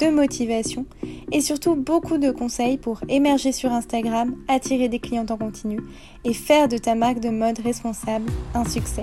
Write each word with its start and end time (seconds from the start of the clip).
de 0.00 0.10
motivation 0.10 0.86
et 1.32 1.40
surtout 1.40 1.74
beaucoup 1.74 2.18
de 2.18 2.30
conseils 2.30 2.78
pour 2.78 3.00
émerger 3.08 3.52
sur 3.52 3.72
Instagram, 3.72 4.34
attirer 4.48 4.88
des 4.88 4.98
clients 4.98 5.26
en 5.30 5.36
continu 5.36 5.80
et 6.24 6.34
faire 6.34 6.68
de 6.68 6.78
ta 6.78 6.94
marque 6.94 7.20
de 7.20 7.30
mode 7.30 7.58
responsable 7.60 8.30
un 8.54 8.64
succès. 8.64 9.02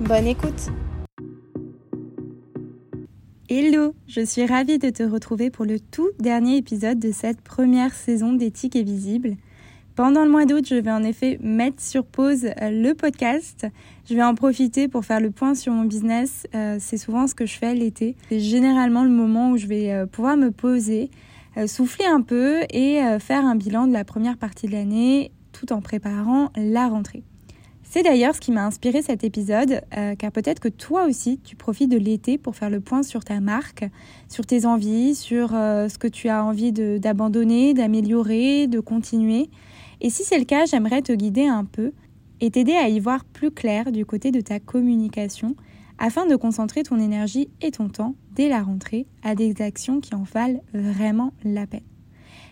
Bonne 0.00 0.26
écoute 0.26 0.70
Hello, 3.50 3.94
je 4.06 4.24
suis 4.24 4.46
ravie 4.46 4.78
de 4.78 4.90
te 4.90 5.02
retrouver 5.02 5.50
pour 5.50 5.64
le 5.64 5.78
tout 5.78 6.08
dernier 6.18 6.56
épisode 6.56 6.98
de 6.98 7.12
cette 7.12 7.42
première 7.42 7.94
saison 7.94 8.32
d'Éthique 8.32 8.74
et 8.74 8.82
Visible. 8.82 9.36
Pendant 9.96 10.24
le 10.24 10.30
mois 10.30 10.44
d'août, 10.44 10.66
je 10.68 10.74
vais 10.74 10.90
en 10.90 11.04
effet 11.04 11.38
mettre 11.40 11.80
sur 11.80 12.04
pause 12.04 12.46
euh, 12.46 12.70
le 12.70 12.94
podcast. 12.94 13.64
Je 14.10 14.16
vais 14.16 14.24
en 14.24 14.34
profiter 14.34 14.88
pour 14.88 15.04
faire 15.04 15.20
le 15.20 15.30
point 15.30 15.54
sur 15.54 15.72
mon 15.72 15.84
business. 15.84 16.48
Euh, 16.52 16.78
c'est 16.80 16.96
souvent 16.96 17.28
ce 17.28 17.36
que 17.36 17.46
je 17.46 17.56
fais 17.56 17.76
l'été. 17.76 18.16
C'est 18.28 18.40
généralement 18.40 19.04
le 19.04 19.10
moment 19.10 19.52
où 19.52 19.56
je 19.56 19.68
vais 19.68 19.92
euh, 19.92 20.06
pouvoir 20.06 20.36
me 20.36 20.50
poser, 20.50 21.10
souffler 21.68 22.06
un 22.06 22.22
peu 22.22 22.62
et 22.70 23.00
faire 23.20 23.44
un 23.44 23.54
bilan 23.54 23.86
de 23.86 23.92
la 23.92 24.02
première 24.02 24.36
partie 24.36 24.66
de 24.66 24.72
l'année 24.72 25.30
tout 25.52 25.72
en 25.72 25.80
préparant 25.80 26.50
la 26.56 26.88
rentrée. 26.88 27.22
C'est 27.84 28.02
d'ailleurs 28.02 28.34
ce 28.34 28.40
qui 28.40 28.50
m'a 28.50 28.66
inspiré 28.66 29.02
cet 29.02 29.22
épisode, 29.22 29.80
car 30.18 30.32
peut-être 30.32 30.58
que 30.58 30.66
toi 30.66 31.04
aussi, 31.04 31.38
tu 31.44 31.54
profites 31.54 31.92
de 31.92 31.96
l'été 31.96 32.38
pour 32.38 32.56
faire 32.56 32.70
le 32.70 32.80
point 32.80 33.04
sur 33.04 33.22
ta 33.22 33.38
marque, 33.38 33.84
sur 34.28 34.44
tes 34.44 34.66
envies, 34.66 35.14
sur 35.14 35.50
ce 35.50 35.96
que 35.96 36.08
tu 36.08 36.28
as 36.28 36.44
envie 36.44 36.72
d'abandonner, 36.72 37.72
d'améliorer, 37.72 38.66
de 38.66 38.80
continuer. 38.80 39.48
Et 40.00 40.10
si 40.10 40.24
c'est 40.24 40.38
le 40.38 40.44
cas, 40.44 40.66
j'aimerais 40.66 41.02
te 41.02 41.12
guider 41.12 41.46
un 41.46 41.64
peu 41.64 41.92
et 42.40 42.50
t'aider 42.50 42.74
à 42.74 42.88
y 42.88 43.00
voir 43.00 43.24
plus 43.24 43.50
clair 43.50 43.92
du 43.92 44.04
côté 44.04 44.30
de 44.30 44.40
ta 44.40 44.60
communication 44.60 45.56
afin 45.98 46.26
de 46.26 46.36
concentrer 46.36 46.82
ton 46.82 46.98
énergie 46.98 47.48
et 47.62 47.70
ton 47.70 47.88
temps 47.88 48.14
dès 48.32 48.48
la 48.48 48.62
rentrée 48.62 49.06
à 49.22 49.34
des 49.34 49.62
actions 49.62 50.00
qui 50.00 50.14
en 50.14 50.24
valent 50.24 50.60
vraiment 50.72 51.32
la 51.44 51.66
peine. 51.66 51.82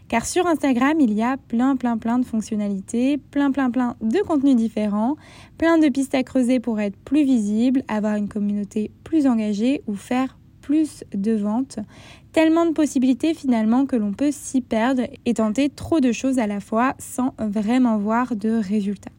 Car 0.09 0.27
sur 0.27 0.47
Instagram, 0.47 1.01
il 1.01 1.13
y 1.15 1.23
a 1.23 1.37
plein, 1.37 1.75
plein, 1.75 1.97
plein 1.97 2.19
de 2.19 2.27
fonctionnalités, 2.27 3.17
plein, 3.17 3.51
plein, 3.51 3.71
plein 3.71 3.97
de 4.03 4.19
contenus 4.19 4.57
différents, 4.57 5.17
plein 5.57 5.79
de 5.79 5.89
pistes 5.89 6.15
à 6.15 6.23
creuser 6.23 6.61
pour 6.61 6.81
être 6.81 6.97
plus 6.99 7.25
visible, 7.25 7.83
avoir 7.89 8.17
une 8.17 8.29
communauté 8.29 8.91
plus 9.05 9.27
engagée 9.27 9.83
ou 9.87 9.95
faire 9.95 10.37
plus 10.63 11.05
de 11.13 11.33
ventes. 11.33 11.79
Tellement 12.33 12.65
de 12.65 12.71
possibilités 12.71 13.35
finalement 13.35 13.85
que 13.85 13.97
l'on 13.97 14.13
peut 14.13 14.31
s'y 14.33 14.63
perdre 14.63 15.03
et 15.27 15.35
tenter 15.35 15.69
trop 15.69 16.01
de 16.01 16.13
choses 16.13 16.39
à 16.39 16.47
la 16.47 16.61
fois 16.61 16.95
sans 16.99 17.35
vraiment 17.39 17.99
voir 17.99 18.35
de 18.35 18.51
résultats. 18.51 19.11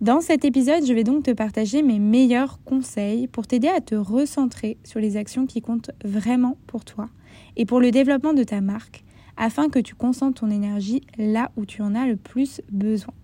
Dans 0.00 0.20
cet 0.20 0.44
épisode, 0.44 0.84
je 0.84 0.92
vais 0.92 1.04
donc 1.04 1.22
te 1.22 1.30
partager 1.30 1.80
mes 1.82 2.00
meilleurs 2.00 2.58
conseils 2.64 3.28
pour 3.28 3.46
t'aider 3.46 3.68
à 3.68 3.80
te 3.80 3.94
recentrer 3.94 4.76
sur 4.82 4.98
les 4.98 5.16
actions 5.16 5.46
qui 5.46 5.60
comptent 5.60 5.92
vraiment 6.04 6.56
pour 6.66 6.84
toi 6.84 7.08
et 7.56 7.66
pour 7.66 7.78
le 7.78 7.92
développement 7.92 8.32
de 8.32 8.42
ta 8.42 8.60
marque 8.60 9.04
afin 9.36 9.68
que 9.68 9.78
tu 9.78 9.94
concentres 9.94 10.40
ton 10.40 10.50
énergie 10.50 11.02
là 11.18 11.52
où 11.56 11.66
tu 11.66 11.82
en 11.82 11.94
as 11.94 12.06
le 12.06 12.16
plus 12.16 12.60
besoin. 12.72 13.14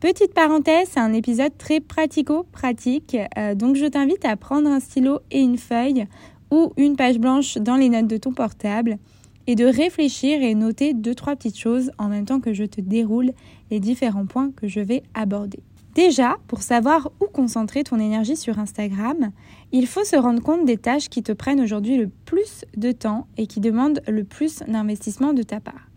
Petite 0.00 0.32
parenthèse, 0.32 0.88
c'est 0.90 1.00
un 1.00 1.12
épisode 1.12 1.56
très 1.58 1.80
pratico-pratique, 1.80 3.16
euh, 3.36 3.56
donc 3.56 3.74
je 3.74 3.86
t'invite 3.86 4.24
à 4.24 4.36
prendre 4.36 4.68
un 4.68 4.78
stylo 4.78 5.18
et 5.32 5.40
une 5.40 5.58
feuille 5.58 6.06
ou 6.50 6.72
une 6.76 6.96
page 6.96 7.18
blanche 7.18 7.56
dans 7.58 7.76
les 7.76 7.88
notes 7.88 8.06
de 8.06 8.16
ton 8.16 8.32
portable 8.32 8.98
et 9.46 9.54
de 9.54 9.64
réfléchir 9.64 10.42
et 10.42 10.54
noter 10.54 10.92
deux 10.94 11.14
trois 11.14 11.34
petites 11.34 11.58
choses 11.58 11.90
en 11.98 12.08
même 12.08 12.26
temps 12.26 12.40
que 12.40 12.52
je 12.52 12.64
te 12.64 12.80
déroule 12.80 13.32
les 13.70 13.80
différents 13.80 14.26
points 14.26 14.50
que 14.50 14.68
je 14.68 14.80
vais 14.80 15.02
aborder. 15.14 15.60
Déjà, 15.94 16.36
pour 16.46 16.62
savoir 16.62 17.10
où 17.20 17.24
concentrer 17.26 17.82
ton 17.82 17.98
énergie 17.98 18.36
sur 18.36 18.58
Instagram, 18.58 19.32
il 19.72 19.86
faut 19.86 20.04
se 20.04 20.16
rendre 20.16 20.42
compte 20.42 20.64
des 20.64 20.76
tâches 20.76 21.08
qui 21.08 21.22
te 21.22 21.32
prennent 21.32 21.60
aujourd'hui 21.60 21.96
le 21.96 22.08
plus 22.24 22.64
de 22.76 22.92
temps 22.92 23.26
et 23.36 23.46
qui 23.46 23.58
demandent 23.58 24.00
le 24.06 24.22
plus 24.22 24.60
d'investissement 24.68 25.32
de 25.32 25.42
ta 25.42 25.60
part. 25.60 25.88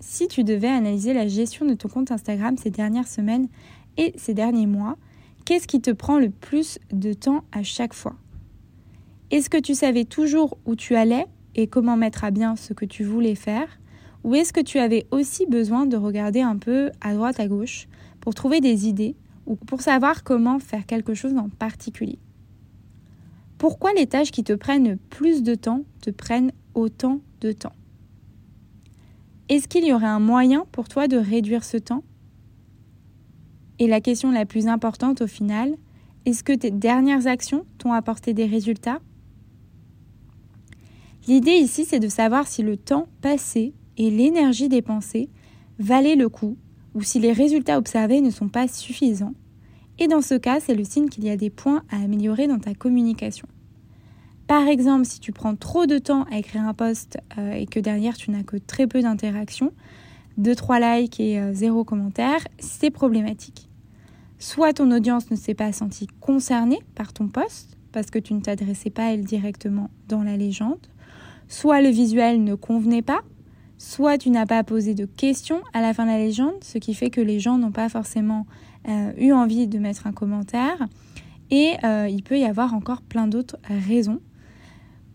Si 0.00 0.26
tu 0.26 0.42
devais 0.42 0.68
analyser 0.68 1.12
la 1.12 1.28
gestion 1.28 1.66
de 1.66 1.74
ton 1.74 1.88
compte 1.88 2.10
Instagram 2.10 2.56
ces 2.56 2.70
dernières 2.70 3.06
semaines 3.06 3.48
et 3.98 4.14
ces 4.16 4.34
derniers 4.34 4.66
mois, 4.66 4.96
qu'est-ce 5.44 5.68
qui 5.68 5.80
te 5.80 5.90
prend 5.90 6.18
le 6.18 6.30
plus 6.30 6.78
de 6.90 7.12
temps 7.12 7.44
à 7.52 7.62
chaque 7.62 7.94
fois? 7.94 8.16
Est-ce 9.30 9.48
que 9.48 9.58
tu 9.58 9.74
savais 9.74 10.04
toujours 10.04 10.58
où 10.66 10.74
tu 10.74 10.96
allais 10.96 11.26
et 11.54 11.66
comment 11.66 11.96
mettre 11.96 12.24
à 12.24 12.30
bien 12.30 12.56
ce 12.56 12.72
que 12.72 12.84
tu 12.84 13.04
voulais 13.04 13.34
faire? 13.34 13.68
Ou 14.24 14.34
est-ce 14.34 14.52
que 14.52 14.60
tu 14.60 14.78
avais 14.78 15.06
aussi 15.10 15.46
besoin 15.46 15.86
de 15.86 15.96
regarder 15.96 16.40
un 16.40 16.56
peu 16.56 16.90
à 17.00 17.14
droite, 17.14 17.40
à 17.40 17.46
gauche 17.46 17.88
pour 18.20 18.34
trouver 18.34 18.60
des 18.60 18.88
idées 18.88 19.16
ou 19.46 19.56
pour 19.56 19.80
savoir 19.80 20.24
comment 20.24 20.58
faire 20.58 20.84
quelque 20.84 21.14
chose 21.14 21.34
en 21.36 21.48
particulier? 21.48 22.18
Pourquoi 23.56 23.92
les 23.92 24.06
tâches 24.06 24.30
qui 24.30 24.42
te 24.42 24.52
prennent 24.52 24.98
plus 25.10 25.42
de 25.42 25.54
temps 25.54 25.84
te 26.00 26.10
prennent 26.10 26.52
autant 26.74 27.20
de 27.40 27.52
temps? 27.52 27.74
Est-ce 29.48 29.68
qu'il 29.68 29.84
y 29.84 29.92
aurait 29.92 30.06
un 30.06 30.20
moyen 30.20 30.64
pour 30.72 30.88
toi 30.88 31.08
de 31.08 31.16
réduire 31.16 31.64
ce 31.64 31.76
temps? 31.76 32.04
Et 33.78 33.86
la 33.86 34.00
question 34.00 34.30
la 34.30 34.44
plus 34.44 34.66
importante 34.68 35.22
au 35.22 35.26
final, 35.26 35.74
est-ce 36.26 36.44
que 36.44 36.52
tes 36.52 36.70
dernières 36.70 37.26
actions 37.26 37.64
t'ont 37.78 37.92
apporté 37.92 38.34
des 38.34 38.46
résultats? 38.46 39.00
L'idée 41.26 41.52
ici, 41.52 41.84
c'est 41.84 42.00
de 42.00 42.08
savoir 42.08 42.46
si 42.46 42.62
le 42.62 42.76
temps 42.76 43.08
passé 43.20 43.74
et 43.96 44.10
l'énergie 44.10 44.68
dépensée 44.68 45.28
valaient 45.78 46.16
le 46.16 46.28
coup 46.28 46.56
ou 46.94 47.02
si 47.02 47.20
les 47.20 47.32
résultats 47.32 47.78
observés 47.78 48.20
ne 48.20 48.30
sont 48.30 48.48
pas 48.48 48.68
suffisants. 48.68 49.34
Et 49.98 50.08
dans 50.08 50.22
ce 50.22 50.34
cas, 50.34 50.60
c'est 50.60 50.74
le 50.74 50.84
signe 50.84 51.08
qu'il 51.08 51.24
y 51.24 51.30
a 51.30 51.36
des 51.36 51.50
points 51.50 51.82
à 51.90 51.96
améliorer 51.96 52.46
dans 52.46 52.58
ta 52.58 52.74
communication. 52.74 53.46
Par 54.46 54.66
exemple, 54.66 55.04
si 55.04 55.20
tu 55.20 55.30
prends 55.30 55.54
trop 55.54 55.86
de 55.86 55.98
temps 55.98 56.24
à 56.32 56.38
écrire 56.38 56.62
un 56.62 56.74
post 56.74 57.18
euh, 57.38 57.52
et 57.52 57.66
que 57.66 57.78
derrière 57.78 58.16
tu 58.16 58.30
n'as 58.30 58.42
que 58.42 58.56
très 58.56 58.86
peu 58.86 59.02
d'interactions, 59.02 59.72
2-3 60.40 61.00
likes 61.00 61.20
et 61.20 61.40
0 61.52 61.80
euh, 61.80 61.84
commentaire, 61.84 62.40
c'est 62.58 62.90
problématique. 62.90 63.68
Soit 64.38 64.72
ton 64.72 64.90
audience 64.90 65.30
ne 65.30 65.36
s'est 65.36 65.54
pas 65.54 65.70
sentie 65.72 66.08
concernée 66.18 66.80
par 66.94 67.12
ton 67.12 67.28
post 67.28 67.76
parce 67.92 68.06
que 68.06 68.18
tu 68.18 68.34
ne 68.34 68.40
t'adressais 68.40 68.90
pas 68.90 69.04
à 69.04 69.10
elle 69.10 69.24
directement 69.24 69.90
dans 70.08 70.22
la 70.22 70.36
légende, 70.36 70.86
soit 71.50 71.82
le 71.82 71.90
visuel 71.90 72.42
ne 72.42 72.54
convenait 72.54 73.02
pas, 73.02 73.20
soit 73.76 74.16
tu 74.16 74.30
n'as 74.30 74.46
pas 74.46 74.64
posé 74.64 74.94
de 74.94 75.04
questions 75.04 75.60
à 75.74 75.82
la 75.82 75.92
fin 75.92 76.04
de 76.04 76.10
la 76.10 76.18
légende, 76.18 76.54
ce 76.62 76.78
qui 76.78 76.94
fait 76.94 77.10
que 77.10 77.20
les 77.20 77.40
gens 77.40 77.58
n'ont 77.58 77.72
pas 77.72 77.90
forcément 77.90 78.46
euh, 78.88 79.12
eu 79.18 79.32
envie 79.32 79.66
de 79.66 79.78
mettre 79.78 80.06
un 80.06 80.12
commentaire. 80.12 80.86
Et 81.50 81.72
euh, 81.82 82.08
il 82.08 82.22
peut 82.22 82.38
y 82.38 82.44
avoir 82.44 82.72
encore 82.72 83.02
plein 83.02 83.26
d'autres 83.26 83.56
raisons. 83.64 84.20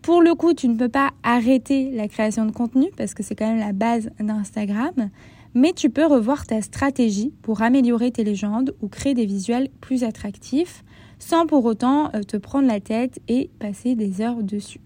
Pour 0.02 0.20
le 0.20 0.34
coup, 0.34 0.52
tu 0.52 0.68
ne 0.68 0.76
peux 0.76 0.90
pas 0.90 1.10
arrêter 1.22 1.90
la 1.90 2.06
création 2.06 2.44
de 2.44 2.52
contenu 2.52 2.86
parce 2.96 3.14
que 3.14 3.22
c'est 3.22 3.34
quand 3.34 3.48
même 3.48 3.58
la 3.58 3.72
base 3.72 4.10
d'Instagram, 4.20 5.10
mais 5.54 5.72
tu 5.72 5.88
peux 5.88 6.04
revoir 6.04 6.46
ta 6.46 6.60
stratégie 6.60 7.32
pour 7.40 7.62
améliorer 7.62 8.10
tes 8.10 8.22
légendes 8.22 8.74
ou 8.82 8.88
créer 8.88 9.14
des 9.14 9.26
visuels 9.26 9.70
plus 9.80 10.04
attractifs 10.04 10.84
sans 11.18 11.46
pour 11.46 11.64
autant 11.64 12.10
euh, 12.14 12.20
te 12.20 12.36
prendre 12.36 12.68
la 12.68 12.80
tête 12.80 13.20
et 13.26 13.48
passer 13.58 13.94
des 13.94 14.20
heures 14.20 14.42
dessus. 14.42 14.80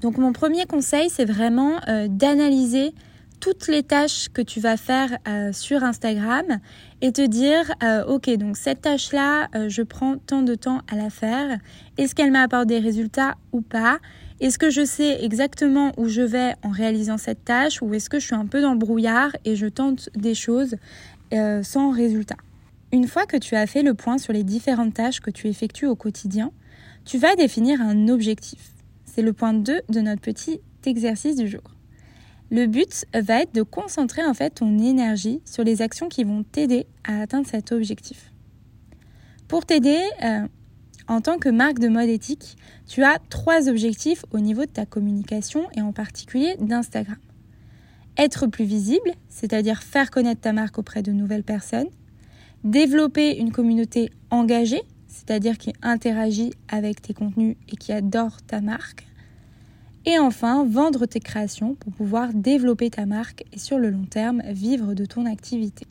Donc 0.00 0.16
mon 0.16 0.32
premier 0.32 0.64
conseil, 0.64 1.10
c'est 1.10 1.24
vraiment 1.24 1.80
euh, 1.88 2.06
d'analyser 2.08 2.92
toutes 3.40 3.68
les 3.68 3.82
tâches 3.82 4.28
que 4.28 4.42
tu 4.42 4.60
vas 4.60 4.76
faire 4.76 5.16
euh, 5.26 5.52
sur 5.52 5.84
Instagram 5.84 6.58
et 7.00 7.12
te 7.12 7.24
dire, 7.24 7.72
euh, 7.82 8.04
ok, 8.04 8.30
donc 8.36 8.56
cette 8.56 8.82
tâche-là, 8.82 9.48
je 9.68 9.82
prends 9.82 10.18
tant 10.18 10.42
de 10.42 10.54
temps 10.54 10.80
à 10.90 10.96
la 10.96 11.10
faire. 11.10 11.58
Est-ce 11.98 12.14
qu'elle 12.14 12.32
m'apporte 12.32 12.66
des 12.66 12.78
résultats 12.78 13.36
ou 13.52 13.60
pas? 13.60 13.98
Est-ce 14.40 14.58
que 14.58 14.70
je 14.70 14.84
sais 14.84 15.24
exactement 15.24 15.92
où 15.96 16.08
je 16.08 16.22
vais 16.22 16.54
en 16.62 16.70
réalisant 16.70 17.18
cette 17.18 17.44
tâche 17.44 17.82
ou 17.82 17.92
est-ce 17.94 18.08
que 18.08 18.20
je 18.20 18.26
suis 18.26 18.34
un 18.36 18.46
peu 18.46 18.60
dans 18.60 18.72
le 18.72 18.78
brouillard 18.78 19.30
et 19.44 19.56
je 19.56 19.66
tente 19.66 20.10
des 20.14 20.34
choses 20.34 20.76
sans 21.62 21.90
résultat? 21.90 22.36
Une 22.92 23.06
fois 23.06 23.26
que 23.26 23.36
tu 23.36 23.54
as 23.54 23.66
fait 23.66 23.82
le 23.82 23.94
point 23.94 24.18
sur 24.18 24.32
les 24.32 24.44
différentes 24.44 24.94
tâches 24.94 25.20
que 25.20 25.30
tu 25.30 25.48
effectues 25.48 25.86
au 25.86 25.96
quotidien, 25.96 26.52
tu 27.04 27.18
vas 27.18 27.34
définir 27.36 27.80
un 27.80 28.08
objectif. 28.08 28.77
C'est 29.14 29.22
le 29.22 29.32
point 29.32 29.54
2 29.54 29.80
de 29.88 30.00
notre 30.00 30.20
petit 30.20 30.60
exercice 30.84 31.36
du 31.36 31.48
jour. 31.48 31.62
Le 32.50 32.66
but 32.66 33.04
va 33.14 33.42
être 33.42 33.54
de 33.54 33.62
concentrer 33.62 34.24
en 34.24 34.34
fait 34.34 34.50
ton 34.50 34.78
énergie 34.78 35.40
sur 35.44 35.64
les 35.64 35.82
actions 35.82 36.08
qui 36.08 36.24
vont 36.24 36.42
t'aider 36.44 36.86
à 37.04 37.20
atteindre 37.20 37.46
cet 37.46 37.72
objectif. 37.72 38.32
Pour 39.48 39.66
t'aider, 39.66 40.00
euh, 40.24 40.46
en 41.08 41.20
tant 41.20 41.38
que 41.38 41.48
marque 41.48 41.78
de 41.78 41.88
mode 41.88 42.08
éthique, 42.08 42.56
tu 42.86 43.02
as 43.02 43.18
trois 43.30 43.68
objectifs 43.68 44.24
au 44.30 44.40
niveau 44.40 44.62
de 44.62 44.70
ta 44.70 44.86
communication 44.86 45.68
et 45.76 45.82
en 45.82 45.92
particulier 45.92 46.56
d'Instagram. 46.60 47.18
Être 48.16 48.46
plus 48.46 48.64
visible, 48.64 49.12
c'est-à-dire 49.28 49.82
faire 49.82 50.10
connaître 50.10 50.40
ta 50.40 50.52
marque 50.52 50.78
auprès 50.78 51.02
de 51.02 51.12
nouvelles 51.12 51.44
personnes. 51.44 51.88
Développer 52.64 53.38
une 53.38 53.52
communauté 53.52 54.10
engagé, 54.30 54.82
c'est-à-dire 55.08 55.58
qui 55.58 55.72
interagit 55.82 56.52
avec 56.68 57.02
tes 57.02 57.14
contenus 57.14 57.56
et 57.68 57.76
qui 57.76 57.92
adore 57.92 58.42
ta 58.42 58.60
marque. 58.60 59.06
Et 60.06 60.18
enfin, 60.18 60.64
vendre 60.64 61.06
tes 61.06 61.20
créations 61.20 61.74
pour 61.74 61.92
pouvoir 61.92 62.32
développer 62.32 62.90
ta 62.90 63.04
marque 63.04 63.44
et 63.52 63.58
sur 63.58 63.78
le 63.78 63.90
long 63.90 64.04
terme 64.04 64.42
vivre 64.48 64.94
de 64.94 65.04
ton 65.04 65.26
activité. 65.26 65.86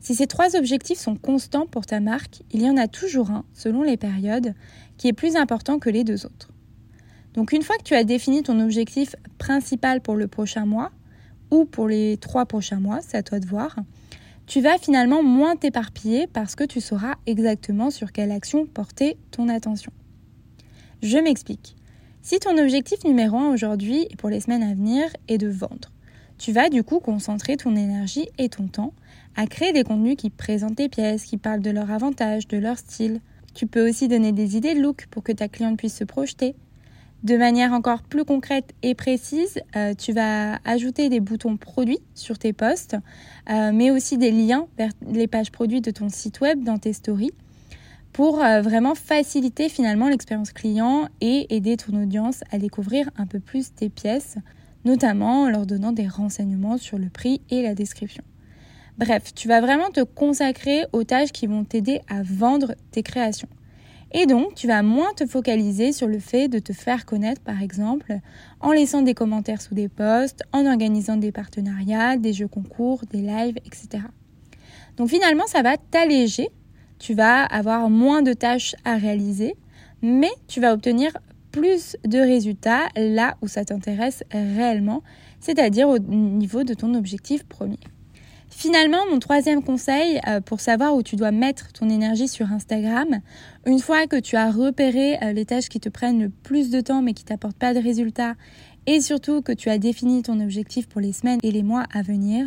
Si 0.00 0.14
ces 0.14 0.26
trois 0.26 0.56
objectifs 0.56 0.98
sont 0.98 1.16
constants 1.16 1.66
pour 1.66 1.84
ta 1.84 2.00
marque, 2.00 2.42
il 2.52 2.62
y 2.62 2.70
en 2.70 2.76
a 2.76 2.86
toujours 2.86 3.30
un, 3.30 3.44
selon 3.52 3.82
les 3.82 3.96
périodes, 3.96 4.54
qui 4.96 5.08
est 5.08 5.12
plus 5.12 5.36
important 5.36 5.78
que 5.78 5.90
les 5.90 6.04
deux 6.04 6.26
autres. 6.26 6.52
Donc 7.34 7.52
une 7.52 7.62
fois 7.62 7.76
que 7.76 7.82
tu 7.82 7.94
as 7.94 8.04
défini 8.04 8.42
ton 8.42 8.60
objectif 8.60 9.16
principal 9.36 10.00
pour 10.00 10.14
le 10.14 10.28
prochain 10.28 10.64
mois, 10.64 10.92
ou 11.50 11.64
pour 11.64 11.88
les 11.88 12.16
trois 12.16 12.46
prochains 12.46 12.80
mois, 12.80 13.00
c'est 13.02 13.16
à 13.16 13.22
toi 13.22 13.40
de 13.40 13.46
voir, 13.46 13.76
tu 14.46 14.60
vas 14.60 14.78
finalement 14.78 15.22
moins 15.22 15.56
t'éparpiller 15.56 16.26
parce 16.28 16.54
que 16.54 16.64
tu 16.64 16.80
sauras 16.80 17.14
exactement 17.26 17.90
sur 17.90 18.12
quelle 18.12 18.30
action 18.30 18.66
porter 18.66 19.16
ton 19.30 19.48
attention. 19.48 19.92
Je 21.02 21.18
m'explique. 21.18 21.76
Si 22.22 22.38
ton 22.38 22.56
objectif 22.58 23.04
numéro 23.04 23.36
un 23.36 23.52
aujourd'hui 23.52 24.06
et 24.10 24.16
pour 24.16 24.30
les 24.30 24.40
semaines 24.40 24.62
à 24.62 24.74
venir 24.74 25.04
est 25.28 25.38
de 25.38 25.48
vendre, 25.48 25.92
tu 26.38 26.52
vas 26.52 26.68
du 26.68 26.82
coup 26.82 27.00
concentrer 27.00 27.56
ton 27.56 27.76
énergie 27.76 28.28
et 28.38 28.48
ton 28.48 28.68
temps 28.68 28.92
à 29.36 29.46
créer 29.46 29.72
des 29.72 29.84
contenus 29.84 30.16
qui 30.16 30.30
présentent 30.30 30.76
tes 30.76 30.88
pièces, 30.88 31.24
qui 31.24 31.38
parlent 31.38 31.60
de 31.60 31.70
leurs 31.70 31.90
avantages, 31.90 32.48
de 32.48 32.56
leur 32.56 32.78
style. 32.78 33.20
Tu 33.54 33.66
peux 33.66 33.88
aussi 33.88 34.08
donner 34.08 34.32
des 34.32 34.56
idées 34.56 34.74
de 34.74 34.80
look 34.80 35.06
pour 35.10 35.22
que 35.22 35.32
ta 35.32 35.48
cliente 35.48 35.78
puisse 35.78 35.96
se 35.96 36.04
projeter. 36.04 36.54
De 37.22 37.36
manière 37.36 37.72
encore 37.72 38.02
plus 38.02 38.24
concrète 38.24 38.74
et 38.82 38.94
précise, 38.94 39.58
euh, 39.74 39.94
tu 39.94 40.12
vas 40.12 40.58
ajouter 40.64 41.08
des 41.08 41.20
boutons 41.20 41.56
produits 41.56 41.98
sur 42.14 42.38
tes 42.38 42.52
posts, 42.52 42.96
euh, 43.50 43.72
mais 43.72 43.90
aussi 43.90 44.18
des 44.18 44.30
liens 44.30 44.66
vers 44.76 44.92
les 45.10 45.26
pages 45.26 45.50
produits 45.50 45.80
de 45.80 45.90
ton 45.90 46.08
site 46.08 46.40
web 46.40 46.62
dans 46.62 46.78
tes 46.78 46.92
stories 46.92 47.32
pour 48.12 48.42
euh, 48.42 48.62
vraiment 48.62 48.94
faciliter 48.94 49.68
finalement 49.68 50.08
l'expérience 50.08 50.52
client 50.52 51.08
et 51.20 51.54
aider 51.54 51.76
ton 51.76 52.02
audience 52.02 52.44
à 52.50 52.58
découvrir 52.58 53.10
un 53.16 53.26
peu 53.26 53.40
plus 53.40 53.74
tes 53.74 53.88
pièces, 53.88 54.36
notamment 54.84 55.42
en 55.42 55.50
leur 55.50 55.66
donnant 55.66 55.92
des 55.92 56.08
renseignements 56.08 56.78
sur 56.78 56.96
le 56.98 57.08
prix 57.08 57.40
et 57.50 57.62
la 57.62 57.74
description. 57.74 58.24
Bref, 58.98 59.34
tu 59.34 59.48
vas 59.48 59.60
vraiment 59.60 59.90
te 59.90 60.02
consacrer 60.02 60.84
aux 60.92 61.04
tâches 61.04 61.32
qui 61.32 61.46
vont 61.46 61.64
t'aider 61.64 62.00
à 62.08 62.22
vendre 62.22 62.74
tes 62.90 63.02
créations. 63.02 63.48
Et 64.18 64.24
donc, 64.24 64.54
tu 64.54 64.66
vas 64.66 64.82
moins 64.82 65.12
te 65.14 65.26
focaliser 65.26 65.92
sur 65.92 66.08
le 66.08 66.18
fait 66.18 66.48
de 66.48 66.58
te 66.58 66.72
faire 66.72 67.04
connaître, 67.04 67.42
par 67.42 67.60
exemple, 67.60 68.18
en 68.60 68.72
laissant 68.72 69.02
des 69.02 69.12
commentaires 69.12 69.60
sous 69.60 69.74
des 69.74 69.88
posts, 69.88 70.42
en 70.54 70.64
organisant 70.64 71.18
des 71.18 71.32
partenariats, 71.32 72.16
des 72.16 72.32
jeux 72.32 72.48
concours, 72.48 73.02
des 73.10 73.20
lives, 73.20 73.58
etc. 73.66 74.04
Donc 74.96 75.10
finalement, 75.10 75.46
ça 75.46 75.60
va 75.60 75.76
t'alléger. 75.76 76.48
Tu 76.98 77.12
vas 77.12 77.44
avoir 77.44 77.90
moins 77.90 78.22
de 78.22 78.32
tâches 78.32 78.74
à 78.86 78.96
réaliser, 78.96 79.54
mais 80.00 80.30
tu 80.48 80.62
vas 80.62 80.72
obtenir 80.72 81.12
plus 81.52 81.98
de 82.06 82.18
résultats 82.18 82.88
là 82.96 83.36
où 83.42 83.48
ça 83.48 83.66
t'intéresse 83.66 84.24
réellement, 84.30 85.02
c'est-à-dire 85.40 85.90
au 85.90 85.98
niveau 85.98 86.64
de 86.64 86.72
ton 86.72 86.94
objectif 86.94 87.44
premier. 87.44 87.80
Finalement, 88.58 89.04
mon 89.10 89.18
troisième 89.18 89.62
conseil 89.62 90.18
euh, 90.26 90.40
pour 90.40 90.60
savoir 90.60 90.96
où 90.96 91.02
tu 91.02 91.14
dois 91.14 91.30
mettre 91.30 91.74
ton 91.74 91.90
énergie 91.90 92.26
sur 92.26 92.50
Instagram, 92.50 93.20
une 93.66 93.80
fois 93.80 94.06
que 94.06 94.18
tu 94.18 94.34
as 94.36 94.50
repéré 94.50 95.18
euh, 95.22 95.34
les 95.34 95.44
tâches 95.44 95.68
qui 95.68 95.78
te 95.78 95.90
prennent 95.90 96.22
le 96.22 96.30
plus 96.30 96.70
de 96.70 96.80
temps 96.80 97.02
mais 97.02 97.12
qui 97.12 97.22
t'apportent 97.22 97.58
pas 97.58 97.74
de 97.74 97.80
résultats, 97.80 98.34
et 98.86 99.02
surtout 99.02 99.42
que 99.42 99.52
tu 99.52 99.68
as 99.68 99.76
défini 99.76 100.22
ton 100.22 100.40
objectif 100.40 100.88
pour 100.88 101.02
les 101.02 101.12
semaines 101.12 101.38
et 101.42 101.50
les 101.50 101.62
mois 101.62 101.84
à 101.92 102.00
venir, 102.00 102.46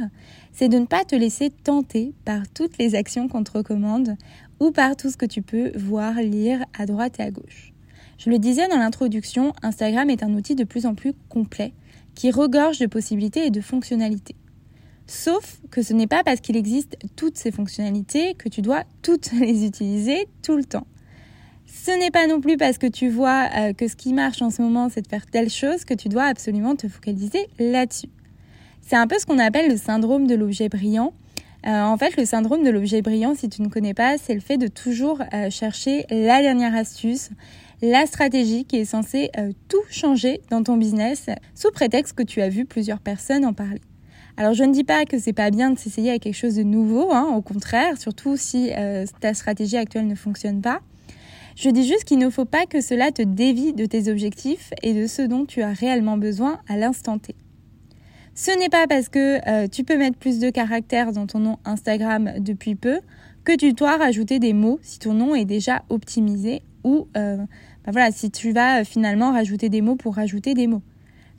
c'est 0.51 0.67
de 0.67 0.79
ne 0.79 0.87
pas 0.87 1.05
te 1.05 1.15
laisser 1.15 1.51
tenter 1.51 2.15
par 2.25 2.41
toutes 2.55 2.79
les 2.79 2.95
actions 2.95 3.27
qu'on 3.27 3.43
te 3.43 3.51
recommande 3.51 4.15
ou 4.59 4.71
par 4.71 4.95
tout 4.95 5.11
ce 5.11 5.17
que 5.17 5.27
tu 5.27 5.43
peux 5.43 5.77
voir, 5.77 6.15
lire 6.15 6.65
à 6.75 6.87
droite 6.87 7.19
et 7.19 7.23
à 7.23 7.29
gauche. 7.29 7.71
Je 8.17 8.31
le 8.31 8.39
disais 8.39 8.67
dans 8.67 8.79
l'introduction, 8.79 9.53
Instagram 9.61 10.09
est 10.09 10.23
un 10.23 10.33
outil 10.33 10.55
de 10.55 10.63
plus 10.63 10.87
en 10.87 10.95
plus 10.95 11.13
complet 11.29 11.71
qui 12.15 12.31
regorge 12.31 12.79
de 12.79 12.87
possibilités 12.87 13.45
et 13.45 13.51
de 13.51 13.61
fonctionnalités. 13.61 14.35
Sauf 15.09 15.59
que 15.71 15.81
ce 15.81 15.91
n'est 15.91 16.05
pas 16.05 16.23
parce 16.23 16.39
qu'il 16.39 16.55
existe 16.55 16.95
toutes 17.15 17.35
ces 17.35 17.49
fonctionnalités 17.49 18.35
que 18.35 18.47
tu 18.47 18.61
dois 18.61 18.83
toutes 19.01 19.31
les 19.39 19.65
utiliser 19.65 20.27
tout 20.43 20.55
le 20.55 20.63
temps. 20.63 20.85
Ce 21.65 21.89
n'est 21.89 22.11
pas 22.11 22.27
non 22.27 22.39
plus 22.41 22.57
parce 22.57 22.77
que 22.77 22.85
tu 22.85 23.09
vois 23.09 23.49
euh, 23.57 23.73
que 23.73 23.87
ce 23.87 23.95
qui 23.95 24.13
marche 24.13 24.43
en 24.43 24.51
ce 24.51 24.61
moment, 24.61 24.87
c'est 24.87 25.01
de 25.01 25.07
faire 25.07 25.25
telle 25.25 25.49
chose 25.49 25.83
que 25.83 25.95
tu 25.95 26.09
dois 26.09 26.25
absolument 26.25 26.75
te 26.75 26.87
focaliser 26.87 27.47
là-dessus. 27.57 28.09
C'est 28.81 28.97
un 28.97 29.07
peu 29.07 29.17
ce 29.17 29.25
qu'on 29.25 29.39
appelle 29.39 29.71
le 29.71 29.77
syndrome 29.77 30.27
de 30.27 30.35
l'objet 30.35 30.69
brillant. 30.69 31.13
Euh, 31.65 31.81
en 31.81 31.97
fait, 31.97 32.15
le 32.15 32.25
syndrome 32.25 32.63
de 32.63 32.69
l'objet 32.69 33.01
brillant, 33.01 33.33
si 33.33 33.49
tu 33.49 33.63
ne 33.63 33.67
connais 33.67 33.95
pas, 33.95 34.19
c'est 34.19 34.35
le 34.35 34.41
fait 34.41 34.57
de 34.57 34.67
toujours 34.67 35.23
euh, 35.33 35.49
chercher 35.49 36.05
la 36.11 36.43
dernière 36.43 36.75
astuce, 36.75 37.31
la 37.81 38.05
stratégie 38.05 38.63
qui 38.63 38.75
est 38.75 38.85
censée 38.85 39.31
tout 39.69 39.81
changer 39.89 40.41
dans 40.51 40.61
ton 40.61 40.77
business 40.77 41.27
sous 41.55 41.71
prétexte 41.71 42.13
que 42.13 42.23
tu 42.23 42.41
as 42.41 42.49
vu 42.49 42.65
plusieurs 42.65 42.99
personnes 42.99 43.45
en 43.45 43.53
parler. 43.53 43.81
Alors 44.39 44.53
je 44.53 44.63
ne 44.63 44.71
dis 44.71 44.85
pas 44.85 45.03
que 45.03 45.19
c'est 45.19 45.33
pas 45.33 45.51
bien 45.51 45.69
de 45.69 45.77
s'essayer 45.77 46.11
à 46.11 46.17
quelque 46.17 46.37
chose 46.37 46.55
de 46.55 46.63
nouveau, 46.63 47.11
hein, 47.11 47.33
au 47.35 47.41
contraire, 47.41 47.97
surtout 47.97 48.37
si 48.37 48.71
euh, 48.71 49.05
ta 49.19 49.33
stratégie 49.33 49.75
actuelle 49.75 50.07
ne 50.07 50.15
fonctionne 50.15 50.61
pas. 50.61 50.79
Je 51.57 51.69
dis 51.69 51.85
juste 51.85 52.05
qu'il 52.05 52.19
ne 52.19 52.29
faut 52.29 52.45
pas 52.45 52.65
que 52.65 52.79
cela 52.79 53.11
te 53.11 53.21
dévie 53.21 53.73
de 53.73 53.85
tes 53.85 54.09
objectifs 54.09 54.71
et 54.81 54.93
de 54.93 55.07
ce 55.07 55.23
dont 55.23 55.45
tu 55.45 55.61
as 55.61 55.73
réellement 55.73 56.17
besoin 56.17 56.61
à 56.69 56.77
l'instant 56.77 57.19
T. 57.19 57.35
Ce 58.33 58.57
n'est 58.57 58.69
pas 58.69 58.87
parce 58.87 59.09
que 59.09 59.45
euh, 59.45 59.67
tu 59.67 59.83
peux 59.83 59.97
mettre 59.97 60.17
plus 60.17 60.39
de 60.39 60.49
caractères 60.49 61.11
dans 61.11 61.27
ton 61.27 61.39
nom 61.39 61.57
Instagram 61.65 62.31
depuis 62.39 62.75
peu 62.75 63.01
que 63.43 63.53
tu 63.57 63.73
dois 63.73 63.97
rajouter 63.97 64.39
des 64.39 64.53
mots 64.53 64.79
si 64.81 64.99
ton 64.99 65.15
nom 65.15 65.35
est 65.35 65.43
déjà 65.43 65.83
optimisé 65.89 66.61
ou 66.85 67.09
euh, 67.17 67.35
bah 67.83 67.91
voilà, 67.91 68.13
si 68.13 68.31
tu 68.31 68.53
vas 68.53 68.85
finalement 68.85 69.33
rajouter 69.33 69.67
des 69.67 69.81
mots 69.81 69.97
pour 69.97 70.15
rajouter 70.15 70.53
des 70.53 70.67
mots. 70.67 70.81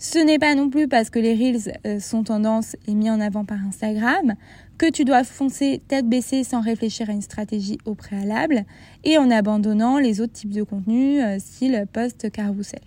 Ce 0.03 0.19
n'est 0.19 0.39
pas 0.39 0.55
non 0.55 0.71
plus 0.71 0.89
parce 0.89 1.11
que 1.11 1.19
les 1.19 1.35
Reels 1.35 1.79
euh, 1.87 2.01
sont 2.01 2.25
tendance 2.25 2.75
et 2.89 2.95
mis 2.95 3.11
en 3.11 3.21
avant 3.21 3.45
par 3.45 3.59
Instagram 3.59 4.35
que 4.79 4.91
tu 4.91 5.05
dois 5.05 5.25
foncer 5.25 5.83
tête 5.89 6.09
baissée 6.09 6.43
sans 6.43 6.63
réfléchir 6.63 7.11
à 7.11 7.13
une 7.13 7.21
stratégie 7.21 7.77
au 7.85 7.95
préalable 7.95 8.65
et 9.05 9.19
en 9.19 9.31
abandonnant 9.31 9.99
les 9.99 10.23
autres 10.23 10.33
types 10.33 10.55
de 10.55 10.63
contenus, 10.63 11.23
euh, 11.23 11.39
style 11.39 11.85
post 11.93 12.31
carousel. 12.31 12.81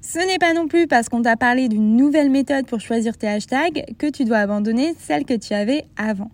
Ce 0.00 0.18
n'est 0.18 0.40
pas 0.40 0.52
non 0.52 0.66
plus 0.66 0.88
parce 0.88 1.08
qu'on 1.08 1.22
t'a 1.22 1.36
parlé 1.36 1.68
d'une 1.68 1.94
nouvelle 1.96 2.28
méthode 2.28 2.66
pour 2.66 2.80
choisir 2.80 3.16
tes 3.16 3.28
hashtags 3.28 3.84
que 3.98 4.10
tu 4.10 4.24
dois 4.24 4.38
abandonner 4.38 4.96
celle 4.98 5.24
que 5.24 5.34
tu 5.34 5.54
avais 5.54 5.84
avant. 5.96 6.32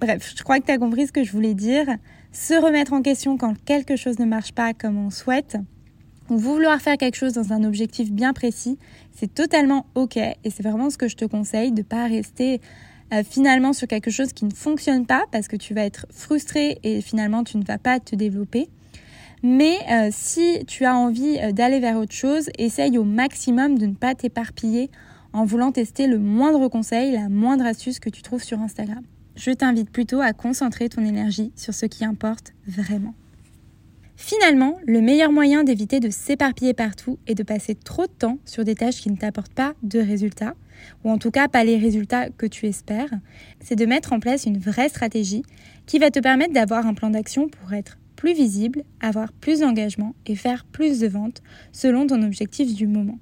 Bref, 0.00 0.34
je 0.36 0.42
crois 0.44 0.60
que 0.60 0.66
tu 0.66 0.70
as 0.70 0.78
compris 0.78 1.08
ce 1.08 1.12
que 1.12 1.24
je 1.24 1.32
voulais 1.32 1.54
dire. 1.54 1.86
Se 2.30 2.54
remettre 2.54 2.92
en 2.92 3.02
question 3.02 3.36
quand 3.36 3.60
quelque 3.64 3.96
chose 3.96 4.20
ne 4.20 4.24
marche 4.24 4.52
pas 4.52 4.72
comme 4.72 5.04
on 5.04 5.10
souhaite, 5.10 5.56
vouloir 6.36 6.80
faire 6.80 6.96
quelque 6.96 7.16
chose 7.16 7.32
dans 7.32 7.52
un 7.52 7.64
objectif 7.64 8.12
bien 8.12 8.32
précis, 8.32 8.78
c'est 9.12 9.32
totalement 9.32 9.86
ok 9.94 10.16
et 10.16 10.50
c'est 10.50 10.62
vraiment 10.62 10.90
ce 10.90 10.98
que 10.98 11.08
je 11.08 11.16
te 11.16 11.24
conseille 11.24 11.72
de 11.72 11.78
ne 11.78 11.82
pas 11.82 12.06
rester 12.06 12.60
euh, 13.12 13.22
finalement 13.28 13.72
sur 13.72 13.88
quelque 13.88 14.10
chose 14.10 14.32
qui 14.32 14.44
ne 14.44 14.54
fonctionne 14.54 15.06
pas 15.06 15.24
parce 15.32 15.48
que 15.48 15.56
tu 15.56 15.74
vas 15.74 15.84
être 15.84 16.06
frustré 16.10 16.78
et 16.82 17.00
finalement 17.00 17.44
tu 17.44 17.58
ne 17.58 17.64
vas 17.64 17.78
pas 17.78 18.00
te 18.00 18.16
développer. 18.16 18.68
Mais 19.42 19.76
euh, 19.90 20.08
si 20.12 20.64
tu 20.66 20.84
as 20.84 20.96
envie 20.96 21.38
euh, 21.38 21.52
d'aller 21.52 21.80
vers 21.80 21.96
autre 21.96 22.14
chose, 22.14 22.48
essaye 22.58 22.96
au 22.96 23.04
maximum 23.04 23.78
de 23.78 23.86
ne 23.86 23.94
pas 23.94 24.14
t'éparpiller 24.14 24.90
en 25.32 25.44
voulant 25.44 25.72
tester 25.72 26.06
le 26.06 26.18
moindre 26.18 26.68
conseil, 26.68 27.12
la 27.12 27.28
moindre 27.28 27.66
astuce 27.66 27.98
que 27.98 28.10
tu 28.10 28.22
trouves 28.22 28.44
sur 28.44 28.60
Instagram. 28.60 29.02
Je 29.34 29.50
t'invite 29.50 29.90
plutôt 29.90 30.20
à 30.20 30.32
concentrer 30.32 30.88
ton 30.88 31.04
énergie 31.04 31.52
sur 31.56 31.74
ce 31.74 31.86
qui 31.86 32.04
importe 32.04 32.52
vraiment. 32.66 33.14
Finalement, 34.24 34.78
le 34.86 35.00
meilleur 35.00 35.32
moyen 35.32 35.64
d'éviter 35.64 35.98
de 35.98 36.08
s'éparpiller 36.08 36.74
partout 36.74 37.18
est 37.26 37.34
de 37.34 37.42
passer 37.42 37.74
trop 37.74 38.06
de 38.06 38.12
temps 38.12 38.38
sur 38.44 38.62
des 38.64 38.76
tâches 38.76 39.00
qui 39.00 39.10
ne 39.10 39.16
t'apportent 39.16 39.52
pas 39.52 39.74
de 39.82 39.98
résultats, 39.98 40.54
ou 41.02 41.10
en 41.10 41.18
tout 41.18 41.32
cas 41.32 41.48
pas 41.48 41.64
les 41.64 41.76
résultats 41.76 42.30
que 42.30 42.46
tu 42.46 42.66
espères, 42.66 43.10
c'est 43.60 43.74
de 43.74 43.84
mettre 43.84 44.12
en 44.12 44.20
place 44.20 44.46
une 44.46 44.58
vraie 44.58 44.88
stratégie 44.88 45.42
qui 45.86 45.98
va 45.98 46.12
te 46.12 46.20
permettre 46.20 46.52
d'avoir 46.52 46.86
un 46.86 46.94
plan 46.94 47.10
d'action 47.10 47.48
pour 47.48 47.72
être 47.72 47.98
plus 48.14 48.32
visible, 48.32 48.84
avoir 49.00 49.32
plus 49.32 49.58
d'engagement 49.58 50.14
et 50.26 50.36
faire 50.36 50.66
plus 50.66 51.00
de 51.00 51.08
ventes 51.08 51.42
selon 51.72 52.06
ton 52.06 52.22
objectif 52.22 52.72
du 52.76 52.86
moment. 52.86 53.18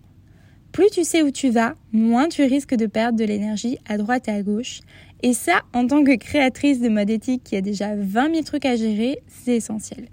Plus 0.71 0.90
tu 0.92 1.04
sais 1.04 1.23
où 1.23 1.30
tu 1.30 1.49
vas, 1.49 1.76
moins 1.92 2.28
tu 2.28 2.42
risques 2.42 2.75
de 2.75 2.87
perdre 2.87 3.19
de 3.19 3.25
l'énergie 3.25 3.78
à 3.88 3.97
droite 3.97 4.28
et 4.28 4.33
à 4.33 4.42
gauche. 4.42 4.80
Et 5.23 5.33
ça, 5.33 5.62
en 5.73 5.87
tant 5.87 6.04
que 6.04 6.16
créatrice 6.16 6.78
de 6.78 6.90
mode 6.90 7.09
éthique 7.09 7.42
qui 7.42 7.57
a 7.57 7.62
déjà 7.62 7.97
20 7.97 8.33
000 8.33 8.42
trucs 8.42 8.66
à 8.66 8.76
gérer, 8.76 9.23
c'est 9.26 9.57
essentiel. 9.57 10.07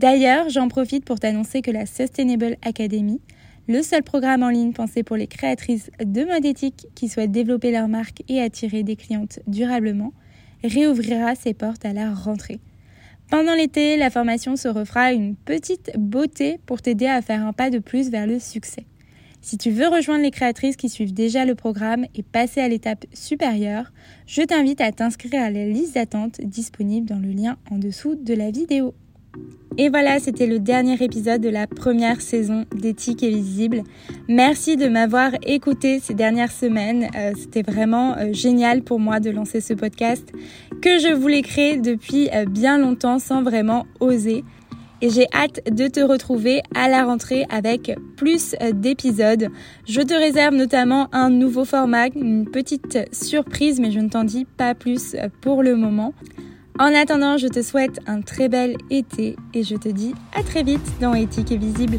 D'ailleurs, 0.00 0.48
j'en 0.48 0.68
profite 0.68 1.04
pour 1.04 1.20
t'annoncer 1.20 1.60
que 1.60 1.70
la 1.70 1.84
Sustainable 1.84 2.56
Academy, 2.62 3.20
le 3.68 3.82
seul 3.82 4.02
programme 4.02 4.42
en 4.42 4.48
ligne 4.48 4.72
pensé 4.72 5.02
pour 5.02 5.14
les 5.14 5.26
créatrices 5.26 5.90
de 6.02 6.24
mode 6.24 6.46
éthique 6.46 6.86
qui 6.94 7.06
souhaitent 7.06 7.32
développer 7.32 7.70
leur 7.70 7.86
marque 7.86 8.22
et 8.26 8.40
attirer 8.40 8.82
des 8.82 8.96
clientes 8.96 9.40
durablement, 9.46 10.14
réouvrira 10.64 11.34
ses 11.34 11.52
portes 11.52 11.84
à 11.84 11.92
la 11.92 12.14
rentrée. 12.14 12.60
Pendant 13.30 13.54
l'été, 13.54 13.98
la 13.98 14.08
formation 14.08 14.56
se 14.56 14.68
refera 14.68 15.12
une 15.12 15.36
petite 15.36 15.92
beauté 15.98 16.58
pour 16.64 16.80
t'aider 16.80 17.06
à 17.06 17.20
faire 17.20 17.46
un 17.46 17.52
pas 17.52 17.68
de 17.68 17.78
plus 17.78 18.08
vers 18.08 18.26
le 18.26 18.38
succès. 18.38 18.86
Si 19.42 19.58
tu 19.58 19.70
veux 19.70 19.88
rejoindre 19.88 20.22
les 20.22 20.30
créatrices 20.30 20.76
qui 20.76 20.88
suivent 20.88 21.12
déjà 21.12 21.44
le 21.44 21.54
programme 21.54 22.06
et 22.14 22.22
passer 22.22 22.62
à 22.62 22.68
l'étape 22.68 23.04
supérieure, 23.12 23.92
je 24.26 24.40
t'invite 24.40 24.80
à 24.80 24.92
t'inscrire 24.92 25.42
à 25.42 25.50
la 25.50 25.66
liste 25.66 25.96
d'attente 25.96 26.40
disponible 26.40 27.06
dans 27.06 27.18
le 27.18 27.32
lien 27.32 27.58
en 27.70 27.76
dessous 27.76 28.14
de 28.14 28.32
la 28.32 28.50
vidéo. 28.50 28.94
Et 29.78 29.88
voilà, 29.88 30.18
c'était 30.18 30.46
le 30.46 30.58
dernier 30.58 31.02
épisode 31.02 31.40
de 31.40 31.48
la 31.48 31.66
première 31.66 32.20
saison 32.20 32.66
d'Éthique 32.74 33.22
et 33.22 33.30
Visible. 33.30 33.82
Merci 34.28 34.76
de 34.76 34.88
m'avoir 34.88 35.30
écouté 35.46 36.00
ces 36.00 36.12
dernières 36.12 36.52
semaines. 36.52 37.08
Euh, 37.16 37.32
c'était 37.34 37.62
vraiment 37.62 38.14
euh, 38.16 38.32
génial 38.32 38.82
pour 38.82 39.00
moi 39.00 39.20
de 39.20 39.30
lancer 39.30 39.62
ce 39.62 39.72
podcast 39.72 40.32
que 40.82 40.98
je 40.98 41.14
voulais 41.14 41.40
créer 41.42 41.78
depuis 41.78 42.28
euh, 42.34 42.44
bien 42.44 42.76
longtemps 42.76 43.18
sans 43.18 43.42
vraiment 43.42 43.86
oser. 44.00 44.44
Et 45.00 45.08
j'ai 45.08 45.26
hâte 45.32 45.60
de 45.72 45.86
te 45.86 46.00
retrouver 46.00 46.60
à 46.74 46.90
la 46.90 47.04
rentrée 47.04 47.46
avec 47.48 47.90
plus 48.18 48.54
d'épisodes. 48.74 49.48
Je 49.86 50.02
te 50.02 50.12
réserve 50.12 50.54
notamment 50.54 51.08
un 51.12 51.30
nouveau 51.30 51.64
format, 51.64 52.08
une 52.08 52.44
petite 52.44 52.98
surprise, 53.10 53.80
mais 53.80 53.92
je 53.92 54.00
ne 54.00 54.10
t'en 54.10 54.24
dis 54.24 54.44
pas 54.44 54.74
plus 54.74 55.16
pour 55.40 55.62
le 55.62 55.74
moment. 55.74 56.12
En 56.78 56.94
attendant, 56.94 57.36
je 57.36 57.48
te 57.48 57.62
souhaite 57.62 58.00
un 58.06 58.22
très 58.22 58.48
bel 58.48 58.76
été 58.90 59.36
et 59.54 59.64
je 59.64 59.76
te 59.76 59.88
dis 59.88 60.14
à 60.34 60.42
très 60.42 60.62
vite 60.62 60.80
dans 61.00 61.14
Éthique 61.14 61.52
et 61.52 61.58
Visible. 61.58 61.98